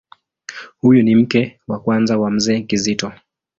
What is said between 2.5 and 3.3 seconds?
Kizito.